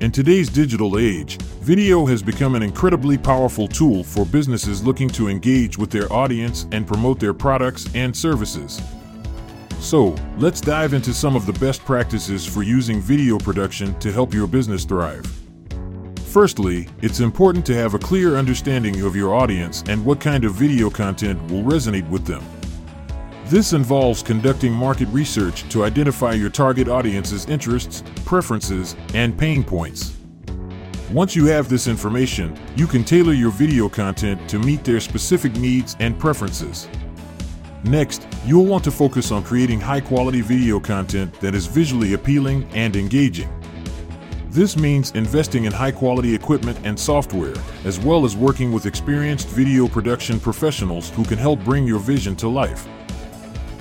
In 0.00 0.10
today's 0.10 0.48
digital 0.48 0.98
age, 0.98 1.40
video 1.60 2.04
has 2.04 2.20
become 2.20 2.56
an 2.56 2.64
incredibly 2.64 3.16
powerful 3.16 3.68
tool 3.68 4.02
for 4.02 4.26
businesses 4.26 4.84
looking 4.84 5.08
to 5.10 5.28
engage 5.28 5.78
with 5.78 5.88
their 5.88 6.12
audience 6.12 6.66
and 6.72 6.84
promote 6.84 7.20
their 7.20 7.32
products 7.32 7.88
and 7.94 8.14
services. 8.14 8.82
So, 9.78 10.16
let's 10.36 10.60
dive 10.60 10.94
into 10.94 11.14
some 11.14 11.36
of 11.36 11.46
the 11.46 11.52
best 11.54 11.84
practices 11.84 12.44
for 12.44 12.64
using 12.64 13.00
video 13.00 13.38
production 13.38 13.96
to 14.00 14.10
help 14.10 14.34
your 14.34 14.48
business 14.48 14.84
thrive. 14.84 15.24
Firstly, 16.26 16.88
it's 17.00 17.20
important 17.20 17.64
to 17.66 17.74
have 17.74 17.94
a 17.94 17.98
clear 17.98 18.36
understanding 18.36 19.02
of 19.02 19.14
your 19.14 19.32
audience 19.32 19.84
and 19.86 20.04
what 20.04 20.20
kind 20.20 20.44
of 20.44 20.54
video 20.54 20.90
content 20.90 21.40
will 21.48 21.62
resonate 21.62 22.08
with 22.10 22.26
them. 22.26 22.42
This 23.46 23.74
involves 23.74 24.22
conducting 24.22 24.72
market 24.72 25.06
research 25.08 25.68
to 25.68 25.84
identify 25.84 26.32
your 26.32 26.48
target 26.48 26.88
audience's 26.88 27.46
interests, 27.46 28.02
preferences, 28.24 28.96
and 29.12 29.36
pain 29.36 29.62
points. 29.62 30.16
Once 31.12 31.36
you 31.36 31.44
have 31.44 31.68
this 31.68 31.86
information, 31.86 32.58
you 32.74 32.86
can 32.86 33.04
tailor 33.04 33.34
your 33.34 33.50
video 33.50 33.86
content 33.86 34.48
to 34.48 34.58
meet 34.58 34.82
their 34.82 34.98
specific 34.98 35.54
needs 35.56 35.94
and 36.00 36.18
preferences. 36.18 36.88
Next, 37.84 38.26
you'll 38.46 38.64
want 38.64 38.82
to 38.84 38.90
focus 38.90 39.30
on 39.30 39.44
creating 39.44 39.78
high 39.78 40.00
quality 40.00 40.40
video 40.40 40.80
content 40.80 41.38
that 41.40 41.54
is 41.54 41.66
visually 41.66 42.14
appealing 42.14 42.66
and 42.72 42.96
engaging. 42.96 43.50
This 44.48 44.74
means 44.74 45.10
investing 45.10 45.66
in 45.66 45.72
high 45.72 45.92
quality 45.92 46.34
equipment 46.34 46.78
and 46.84 46.98
software, 46.98 47.54
as 47.84 48.00
well 48.00 48.24
as 48.24 48.36
working 48.36 48.72
with 48.72 48.86
experienced 48.86 49.48
video 49.48 49.86
production 49.86 50.40
professionals 50.40 51.10
who 51.10 51.24
can 51.24 51.36
help 51.36 51.62
bring 51.62 51.86
your 51.86 51.98
vision 51.98 52.34
to 52.36 52.48
life. 52.48 52.88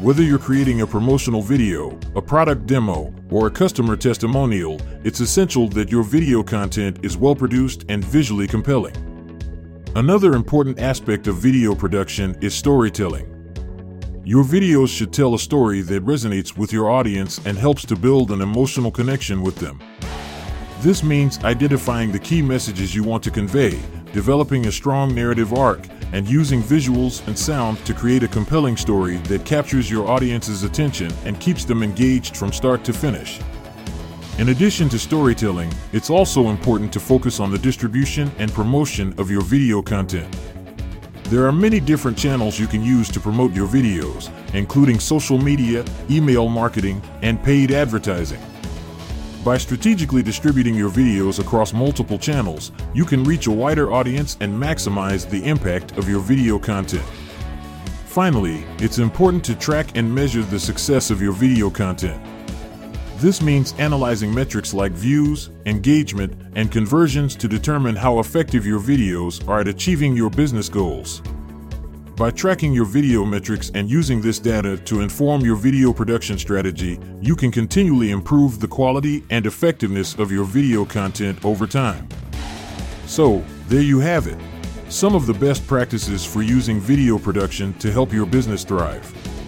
Whether 0.00 0.22
you're 0.22 0.38
creating 0.38 0.80
a 0.80 0.86
promotional 0.86 1.42
video, 1.42 1.90
a 2.16 2.22
product 2.22 2.64
demo, 2.64 3.12
or 3.28 3.48
a 3.48 3.50
customer 3.50 3.98
testimonial, 3.98 4.80
it's 5.04 5.20
essential 5.20 5.68
that 5.68 5.90
your 5.90 6.02
video 6.02 6.42
content 6.42 7.04
is 7.04 7.18
well 7.18 7.36
produced 7.36 7.84
and 7.90 8.02
visually 8.02 8.46
compelling. 8.46 8.96
Another 9.96 10.32
important 10.32 10.80
aspect 10.80 11.26
of 11.26 11.36
video 11.36 11.74
production 11.74 12.34
is 12.40 12.54
storytelling. 12.54 13.26
Your 14.24 14.42
videos 14.42 14.88
should 14.88 15.12
tell 15.12 15.34
a 15.34 15.38
story 15.38 15.82
that 15.82 16.06
resonates 16.06 16.56
with 16.56 16.72
your 16.72 16.88
audience 16.88 17.38
and 17.44 17.58
helps 17.58 17.84
to 17.84 17.94
build 17.94 18.30
an 18.30 18.40
emotional 18.40 18.90
connection 18.90 19.42
with 19.42 19.56
them. 19.56 19.82
This 20.78 21.02
means 21.02 21.44
identifying 21.44 22.10
the 22.10 22.18
key 22.18 22.40
messages 22.40 22.94
you 22.94 23.04
want 23.04 23.22
to 23.24 23.30
convey, 23.30 23.78
developing 24.12 24.66
a 24.66 24.72
strong 24.72 25.14
narrative 25.14 25.52
arc, 25.52 25.80
and 26.12 26.28
using 26.28 26.62
visuals 26.62 27.26
and 27.26 27.38
sound 27.38 27.78
to 27.86 27.94
create 27.94 28.22
a 28.22 28.28
compelling 28.28 28.76
story 28.76 29.16
that 29.28 29.44
captures 29.44 29.90
your 29.90 30.08
audience's 30.08 30.64
attention 30.64 31.12
and 31.24 31.38
keeps 31.40 31.64
them 31.64 31.82
engaged 31.82 32.36
from 32.36 32.52
start 32.52 32.84
to 32.84 32.92
finish. 32.92 33.40
In 34.38 34.48
addition 34.48 34.88
to 34.88 34.98
storytelling, 34.98 35.72
it's 35.92 36.10
also 36.10 36.48
important 36.48 36.92
to 36.94 37.00
focus 37.00 37.40
on 37.40 37.50
the 37.50 37.58
distribution 37.58 38.30
and 38.38 38.52
promotion 38.52 39.14
of 39.18 39.30
your 39.30 39.42
video 39.42 39.82
content. 39.82 40.34
There 41.24 41.46
are 41.46 41.52
many 41.52 41.78
different 41.78 42.18
channels 42.18 42.58
you 42.58 42.66
can 42.66 42.82
use 42.82 43.08
to 43.10 43.20
promote 43.20 43.52
your 43.52 43.68
videos, 43.68 44.30
including 44.52 44.98
social 44.98 45.38
media, 45.38 45.84
email 46.10 46.48
marketing, 46.48 47.00
and 47.22 47.40
paid 47.44 47.70
advertising. 47.70 48.40
By 49.44 49.56
strategically 49.56 50.22
distributing 50.22 50.74
your 50.74 50.90
videos 50.90 51.40
across 51.40 51.72
multiple 51.72 52.18
channels, 52.18 52.72
you 52.92 53.06
can 53.06 53.24
reach 53.24 53.46
a 53.46 53.50
wider 53.50 53.90
audience 53.90 54.36
and 54.40 54.52
maximize 54.52 55.28
the 55.28 55.42
impact 55.42 55.96
of 55.96 56.10
your 56.10 56.20
video 56.20 56.58
content. 56.58 57.06
Finally, 58.04 58.64
it's 58.80 58.98
important 58.98 59.42
to 59.44 59.54
track 59.54 59.96
and 59.96 60.14
measure 60.14 60.42
the 60.42 60.60
success 60.60 61.10
of 61.10 61.22
your 61.22 61.32
video 61.32 61.70
content. 61.70 62.22
This 63.16 63.40
means 63.40 63.72
analyzing 63.78 64.34
metrics 64.34 64.74
like 64.74 64.92
views, 64.92 65.48
engagement, 65.64 66.34
and 66.54 66.70
conversions 66.70 67.34
to 67.36 67.48
determine 67.48 67.96
how 67.96 68.18
effective 68.18 68.66
your 68.66 68.80
videos 68.80 69.46
are 69.48 69.60
at 69.60 69.68
achieving 69.68 70.14
your 70.14 70.28
business 70.28 70.68
goals. 70.68 71.22
By 72.20 72.30
tracking 72.30 72.74
your 72.74 72.84
video 72.84 73.24
metrics 73.24 73.70
and 73.74 73.90
using 73.90 74.20
this 74.20 74.38
data 74.38 74.76
to 74.76 75.00
inform 75.00 75.40
your 75.40 75.56
video 75.56 75.90
production 75.90 76.36
strategy, 76.36 77.00
you 77.22 77.34
can 77.34 77.50
continually 77.50 78.10
improve 78.10 78.60
the 78.60 78.68
quality 78.68 79.24
and 79.30 79.46
effectiveness 79.46 80.18
of 80.18 80.30
your 80.30 80.44
video 80.44 80.84
content 80.84 81.42
over 81.46 81.66
time. 81.66 82.06
So, 83.06 83.42
there 83.68 83.80
you 83.80 84.00
have 84.00 84.26
it. 84.26 84.36
Some 84.90 85.14
of 85.14 85.24
the 85.24 85.32
best 85.32 85.66
practices 85.66 86.22
for 86.22 86.42
using 86.42 86.78
video 86.78 87.18
production 87.18 87.72
to 87.78 87.90
help 87.90 88.12
your 88.12 88.26
business 88.26 88.64
thrive. 88.64 89.39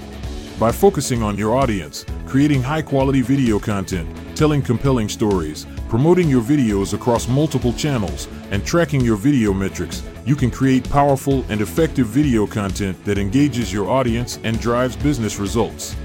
By 0.62 0.70
focusing 0.70 1.24
on 1.24 1.36
your 1.36 1.56
audience, 1.56 2.06
creating 2.24 2.62
high 2.62 2.82
quality 2.82 3.20
video 3.20 3.58
content, 3.58 4.08
telling 4.36 4.62
compelling 4.62 5.08
stories, 5.08 5.66
promoting 5.88 6.28
your 6.28 6.40
videos 6.40 6.94
across 6.94 7.26
multiple 7.26 7.72
channels, 7.72 8.28
and 8.52 8.64
tracking 8.64 9.00
your 9.00 9.16
video 9.16 9.52
metrics, 9.52 10.04
you 10.24 10.36
can 10.36 10.52
create 10.52 10.88
powerful 10.88 11.44
and 11.48 11.60
effective 11.60 12.06
video 12.06 12.46
content 12.46 13.04
that 13.04 13.18
engages 13.18 13.72
your 13.72 13.90
audience 13.90 14.38
and 14.44 14.60
drives 14.60 14.94
business 14.94 15.40
results. 15.40 15.96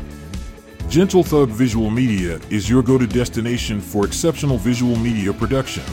Gentle 0.89 1.21
Thug 1.21 1.49
Visual 1.49 1.91
Media 1.91 2.39
is 2.49 2.67
your 2.67 2.81
go 2.81 2.97
to 2.97 3.05
destination 3.05 3.79
for 3.79 4.07
exceptional 4.07 4.57
visual 4.57 4.95
media 4.95 5.31
production. 5.33 5.83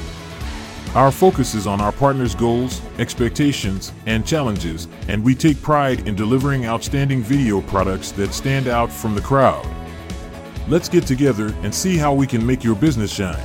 Our 0.95 1.11
focus 1.11 1.57
is 1.57 1.67
on 1.67 1.81
our 1.81 1.91
partners' 1.91 2.37
goals, 2.37 2.81
expectations, 3.01 3.93
and 4.07 4.25
challenges, 4.25 4.87
and 5.09 5.25
we 5.25 5.35
take 5.35 5.61
pride 5.61 6.07
in 6.07 6.15
delivering 6.15 6.67
outstanding 6.67 7.21
video 7.21 7.63
products 7.63 8.13
that 8.13 8.33
stand 8.33 8.69
out 8.69 8.93
from 8.93 9.17
the 9.17 9.21
crowd. 9.21 9.67
Let's 10.69 10.89
get 10.89 11.05
together 11.05 11.53
and 11.65 11.75
see 11.75 11.97
how 11.97 12.15
we 12.15 12.29
can 12.29 12.47
make 12.47 12.63
your 12.63 12.77
business 12.77 13.13
shine. 13.13 13.43